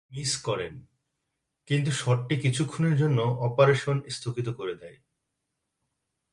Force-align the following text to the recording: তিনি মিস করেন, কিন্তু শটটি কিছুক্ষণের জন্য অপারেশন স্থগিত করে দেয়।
তিনি 0.01 0.19
মিস 0.19 0.31
করেন, 0.43 0.73
কিন্তু 1.67 1.91
শটটি 1.91 2.35
কিছুক্ষণের 2.37 2.95
জন্য 2.97 3.19
অপারেশন 3.21 3.97
স্থগিত 4.09 4.47
করে 4.49 4.75
দেয়। 4.75 4.97